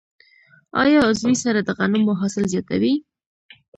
آیا 0.83 0.99
عضوي 1.09 1.35
سره 1.43 1.59
د 1.63 1.69
غنمو 1.77 2.13
حاصل 2.19 2.43
زیاتوي؟ 2.53 2.93